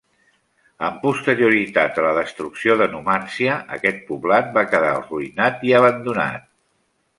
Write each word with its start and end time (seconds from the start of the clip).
Amb 0.85 0.95
posterioritat 1.01 1.99
a 1.99 2.05
la 2.05 2.13
destrucció 2.19 2.79
de 2.81 2.89
Numància 2.95 3.59
aquest 3.77 4.03
poblat 4.09 4.51
va 4.59 4.67
quedar 4.75 4.91
arruïnat 4.97 5.65
i 5.71 5.79
abandonat. 5.83 6.53